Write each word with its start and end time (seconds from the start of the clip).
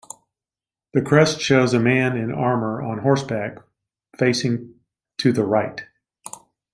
The 0.95 1.03
crest 1.03 1.39
shows 1.41 1.75
a 1.75 1.79
man 1.79 2.17
in 2.17 2.31
armour 2.31 2.81
on 2.81 2.97
horseback, 3.03 3.59
facing 4.17 4.79
to 5.19 5.31
the 5.31 5.45
right. 5.45 5.85